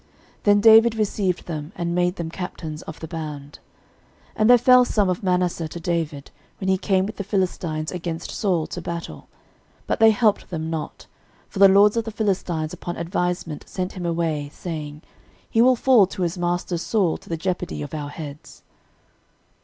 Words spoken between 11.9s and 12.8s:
of the Philistines